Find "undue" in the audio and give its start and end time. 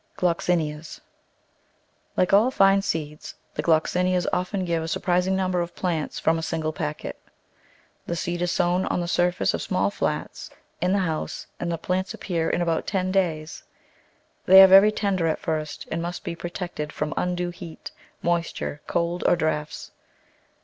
17.15-17.51